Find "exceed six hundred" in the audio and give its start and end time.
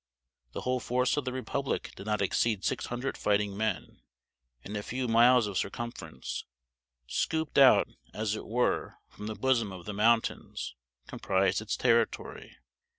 2.23-3.15